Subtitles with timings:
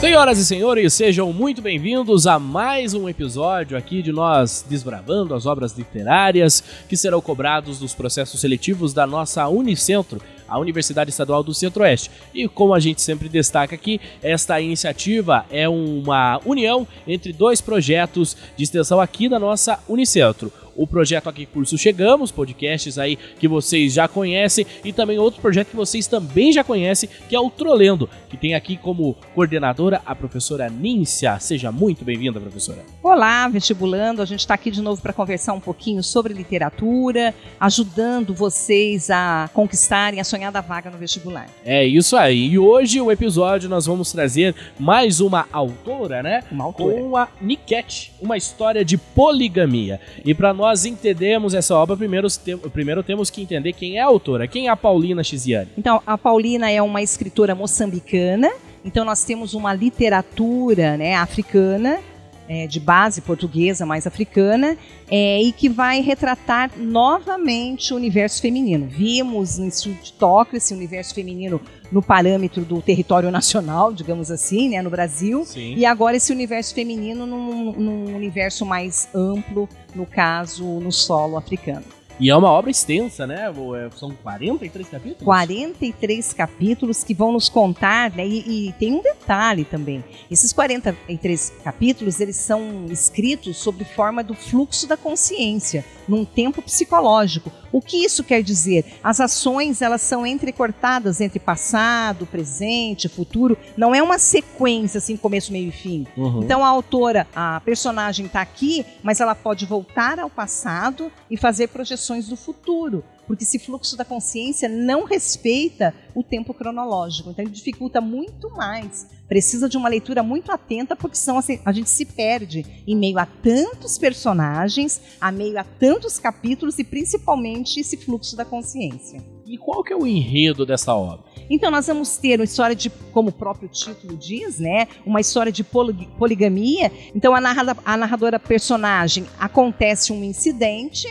[0.00, 5.44] Senhoras e senhores, sejam muito bem-vindos a mais um episódio aqui de nós desbravando as
[5.44, 11.52] obras literárias que serão cobrados dos processos seletivos da nossa Unicentro, a Universidade Estadual do
[11.52, 12.12] Centro-Oeste.
[12.32, 18.36] E como a gente sempre destaca aqui, esta iniciativa é uma união entre dois projetos
[18.56, 23.92] de extensão aqui da nossa Unicentro o projeto Aqui Curso Chegamos, podcasts aí que vocês
[23.92, 28.08] já conhecem, e também outro projeto que vocês também já conhecem, que é o Trolendo,
[28.30, 31.38] que tem aqui como coordenadora a professora Níncia.
[31.40, 32.84] Seja muito bem-vinda, professora.
[33.02, 34.22] Olá, vestibulando.
[34.22, 39.50] A gente está aqui de novo para conversar um pouquinho sobre literatura, ajudando vocês a
[39.52, 41.48] conquistarem a sonhada vaga no vestibular.
[41.64, 42.50] É isso aí.
[42.50, 46.44] E hoje o episódio nós vamos trazer mais uma autora, né?
[46.52, 46.94] Uma autora.
[46.94, 50.00] Com a Niket, uma história de poligamia.
[50.24, 52.28] E para nós nós entendemos essa obra, primeiro,
[52.70, 54.46] primeiro temos que entender quem é a autora.
[54.46, 55.70] Quem é a Paulina Chiziane?
[55.78, 58.50] Então, a Paulina é uma escritora moçambicana.
[58.84, 62.00] Então, nós temos uma literatura né, africana
[62.48, 64.76] é, de base portuguesa, mais africana,
[65.10, 68.86] é, e que vai retratar novamente o universo feminino.
[68.86, 71.60] Vimos de Tóquio esse universo feminino
[71.92, 75.74] no parâmetro do território nacional, digamos assim, né, no Brasil, Sim.
[75.74, 81.97] e agora esse universo feminino num, num universo mais amplo, no caso, no solo africano.
[82.20, 83.44] E é uma obra extensa, né?
[83.46, 85.22] É, são 43 capítulos?
[85.22, 88.26] 43 capítulos que vão nos contar, né?
[88.26, 90.04] E, e, tem um detalhe também.
[90.30, 97.52] Esses 43 capítulos, eles são escritos sob forma do fluxo da consciência, num tempo psicológico.
[97.72, 98.84] O que isso quer dizer?
[99.02, 103.56] As ações, elas são entrecortadas entre passado, presente, futuro.
[103.76, 106.06] Não é uma sequência, assim, começo, meio e fim.
[106.16, 106.42] Uhum.
[106.42, 111.68] Então, a autora, a personagem está aqui, mas ela pode voltar ao passado e fazer
[111.68, 117.52] projeções do futuro, porque esse fluxo da consciência não respeita o tempo cronológico, então ele
[117.52, 119.06] dificulta muito mais.
[119.28, 123.26] Precisa de uma leitura muito atenta, porque senão a gente se perde em meio a
[123.26, 129.22] tantos personagens, a meio a tantos capítulos e principalmente esse fluxo da consciência.
[129.46, 131.26] E qual que é o enredo dessa obra?
[131.50, 135.52] Então nós vamos ter uma história de, como o próprio título diz, né, uma história
[135.52, 136.90] de poligamia.
[137.14, 141.08] Então a, narra, a narradora personagem acontece um incidente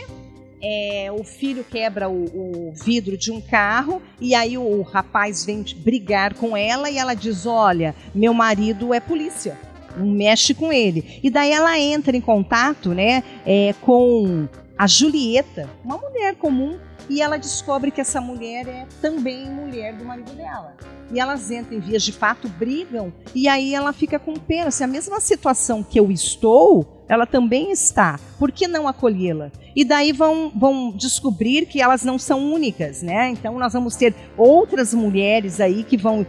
[0.62, 5.64] é, o filho quebra o, o, vidro de um carro e aí o, rapaz vem
[5.76, 9.56] brigar com ela e ela diz: Olha, meu marido é polícia
[9.96, 11.18] não mexe com ele.
[11.22, 16.78] E daí ela entra em contato né, é, com a Julieta, uma mulher comum,
[17.10, 20.76] e ela descobre que essa mulher é também mulher do marido dela.
[21.10, 24.70] E elas entram em vias de fato, brigam, e aí ela fica com pena.
[24.70, 28.20] Se a mesma situação que eu estou, ela também está.
[28.38, 29.50] Por que não acolhê-la?
[29.74, 33.30] E daí vão, vão descobrir que elas não são únicas, né?
[33.30, 36.26] Então nós vamos ter outras mulheres aí que vão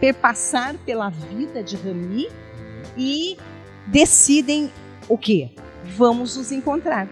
[0.00, 2.28] perpassar pela vida de Rami
[2.96, 3.36] e
[3.86, 4.70] decidem
[5.08, 5.50] o quê?
[5.96, 7.08] Vamos nos encontrar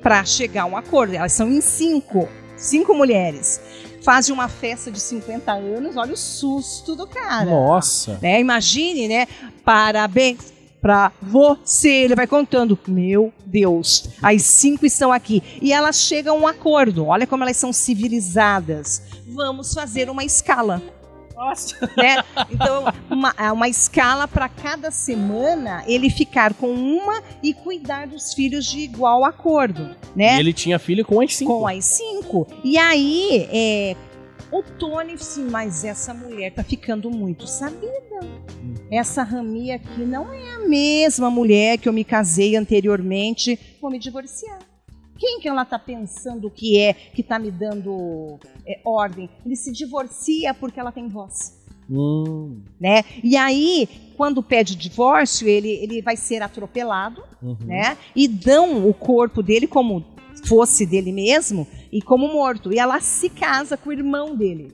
[0.00, 1.14] para chegar a um acordo.
[1.14, 3.60] Elas são em cinco, cinco mulheres.
[4.02, 7.44] Fazem uma festa de 50 anos, olha o susto do cara.
[7.44, 8.18] Nossa!
[8.22, 8.40] Né?
[8.40, 9.26] Imagine, né?
[9.62, 11.88] Parabéns para você.
[11.88, 12.78] Ele vai contando.
[12.86, 15.42] Meu Deus, as cinco estão aqui.
[15.60, 17.06] E elas chegam a um acordo.
[17.06, 19.02] Olha como elas são civilizadas.
[19.26, 20.82] Vamos fazer uma escala.
[21.40, 21.90] Nossa.
[21.96, 22.22] Né?
[22.50, 28.34] Então, uma, é uma escala para cada semana ele ficar com uma e cuidar dos
[28.34, 29.96] filhos de igual acordo.
[30.14, 30.36] Né?
[30.36, 31.60] E ele tinha filho com as cinco.
[31.60, 32.46] Com as cinco.
[32.62, 33.96] E aí, é,
[34.52, 38.20] o Tony, sim, mas essa mulher tá ficando muito sabida.
[38.90, 43.58] Essa Rami aqui não é a mesma mulher que eu me casei anteriormente.
[43.80, 44.58] Vou me divorciar.
[45.16, 49.28] Quem que ela está pensando que é que está me dando é, ordem?
[49.44, 51.60] Ele se divorcia porque ela tem voz.
[51.88, 52.62] Hum.
[52.80, 53.04] Né?
[53.22, 57.56] E aí, quando pede divórcio, ele, ele vai ser atropelado, uhum.
[57.64, 57.98] né?
[58.14, 60.04] E dão o corpo dele como
[60.46, 62.72] fosse dele mesmo e como morto.
[62.72, 64.72] E ela se casa com o irmão dele.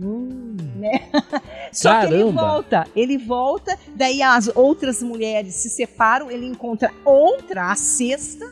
[0.00, 0.56] Hum.
[0.76, 1.10] Né?
[1.72, 2.08] Só Caramba.
[2.08, 7.74] que ele volta, ele volta, daí as outras mulheres se separam, ele encontra outra, a
[7.74, 8.48] sexta,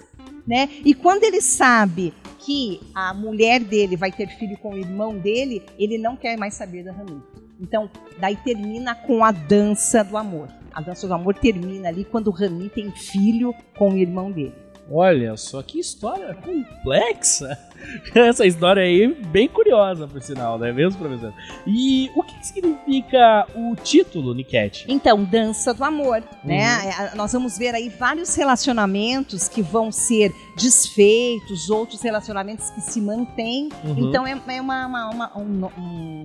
[0.47, 0.69] né?
[0.85, 5.63] E quando ele sabe que a mulher dele vai ter filho com o irmão dele,
[5.79, 7.23] ele não quer mais saber da Rami.
[7.61, 10.49] Então, daí termina com a dança do amor.
[10.73, 14.55] A dança do amor termina ali quando o Rami tem filho com o irmão dele.
[14.91, 17.59] Olha só que história complexa.
[18.15, 21.33] Essa história aí bem curiosa, por sinal, não é mesmo, professor?
[21.67, 24.85] E o que significa o título, Niket?
[24.89, 26.49] Então, dança do amor, Uhum.
[26.51, 27.11] né?
[27.17, 33.69] Nós vamos ver aí vários relacionamentos que vão ser desfeitos, outros relacionamentos que se mantêm.
[33.85, 34.09] Uhum.
[34.09, 36.25] Então, é, é uma, uma- uma- um, um-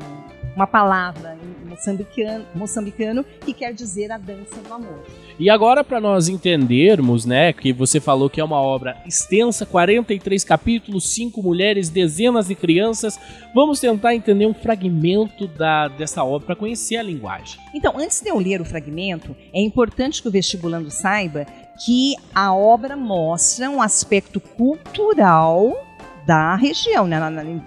[0.55, 5.03] uma palavra em moçambicano, moçambicano que quer dizer a dança do amor.
[5.39, 10.43] E agora, para nós entendermos, né, que você falou que é uma obra extensa, 43
[10.43, 13.19] capítulos, 5 mulheres, dezenas de crianças,
[13.55, 17.59] vamos tentar entender um fragmento da, dessa obra para conhecer a linguagem.
[17.73, 21.45] Então, antes de eu ler o fragmento, é importante que o vestibulando saiba
[21.83, 25.73] que a obra mostra um aspecto cultural
[26.27, 27.17] da região, né,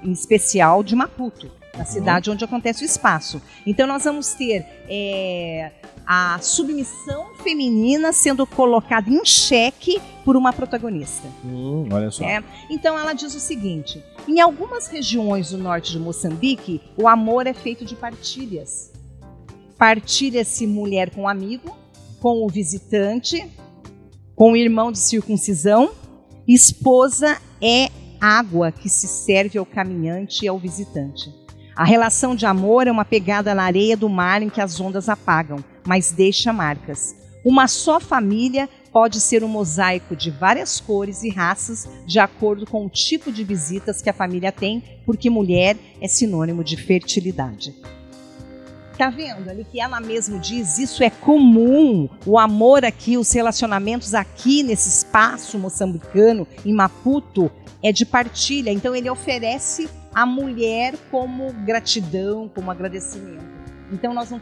[0.04, 3.40] em especial de Maputo na cidade onde acontece o espaço.
[3.66, 5.72] Então nós vamos ter é,
[6.06, 11.26] a submissão feminina sendo colocada em xeque por uma protagonista.
[11.44, 12.24] Hum, olha só.
[12.24, 17.46] É, então ela diz o seguinte: em algumas regiões do norte de Moçambique, o amor
[17.46, 18.92] é feito de partilhas.
[19.76, 21.76] Partilha-se mulher com amigo,
[22.20, 23.46] com o visitante,
[24.34, 25.92] com o irmão de circuncisão.
[26.46, 31.43] Esposa é água que se serve ao caminhante e ao visitante.
[31.76, 35.08] A relação de amor é uma pegada na areia do mar em que as ondas
[35.08, 37.16] apagam, mas deixa marcas.
[37.44, 42.86] Uma só família pode ser um mosaico de várias cores e raças de acordo com
[42.86, 47.74] o tipo de visitas que a família tem, porque mulher é sinônimo de fertilidade.
[48.96, 54.14] Tá vendo ali que ela mesmo diz, isso é comum, o amor aqui, os relacionamentos
[54.14, 57.50] aqui nesse espaço moçambicano, em Maputo,
[57.82, 58.70] é de partilha.
[58.70, 63.44] Então ele oferece a mulher como gratidão, como agradecimento.
[63.92, 64.40] Então nós não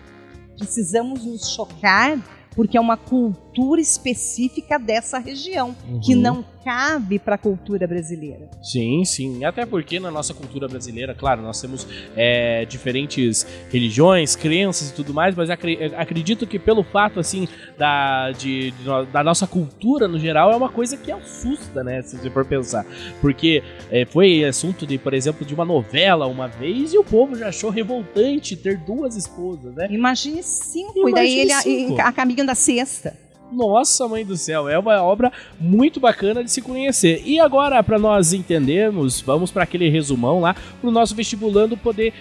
[0.56, 2.18] precisamos nos chocar
[2.54, 6.00] porque é uma cultura específica dessa região, uhum.
[6.00, 8.48] que não cabe para a cultura brasileira.
[8.62, 9.44] Sim, sim.
[9.44, 15.12] Até porque na nossa cultura brasileira, claro, nós temos é, diferentes religiões, crenças e tudo
[15.12, 20.52] mais, mas acredito que pelo fato, assim, da, de, de, da nossa cultura no geral,
[20.52, 22.02] é uma coisa que assusta, né?
[22.02, 22.86] Se você for pensar.
[23.20, 27.34] Porque é, foi assunto, de, por exemplo, de uma novela uma vez e o povo
[27.36, 29.88] já achou revoltante ter duas esposas, né?
[29.90, 32.00] Imagine cinco, Imagine e daí ele cinco.
[32.00, 33.21] a, a caminho da sexta.
[33.52, 37.22] Nossa, mãe do céu, é uma obra muito bacana de se conhecer.
[37.24, 42.14] E agora, para nós entendermos, vamos para aquele resumão lá, para o nosso vestibulando poder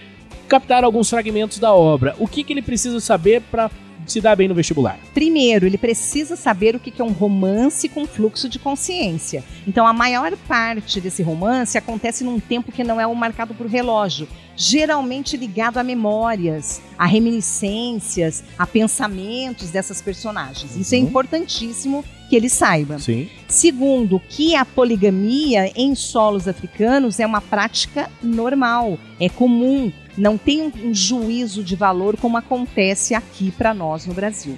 [0.46, 2.14] captar alguns fragmentos da obra.
[2.18, 3.70] O que, que ele precisa saber para
[4.06, 4.98] se dar bem no vestibular?
[5.14, 9.42] Primeiro, ele precisa saber o que é um romance com fluxo de consciência.
[9.66, 13.66] Então, a maior parte desse romance acontece num tempo que não é o marcado por
[13.66, 20.76] relógio, geralmente ligado a memórias, a reminiscências, a pensamentos dessas personagens.
[20.76, 21.04] Isso é uhum.
[21.04, 22.98] importantíssimo que ele saiba.
[22.98, 23.28] Sim.
[23.48, 30.72] Segundo, que a poligamia em solos africanos é uma prática normal, é comum, não tem
[30.82, 34.56] um juízo de valor como acontece aqui para nós no Brasil.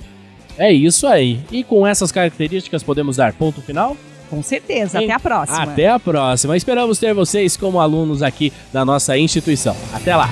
[0.57, 1.41] É isso aí.
[1.51, 3.97] E com essas características podemos dar ponto final?
[4.35, 4.99] Com certeza.
[4.99, 5.63] Até a próxima.
[5.63, 6.57] Até a próxima.
[6.57, 9.77] Esperamos ter vocês como alunos aqui da nossa instituição.
[9.93, 10.31] Até lá.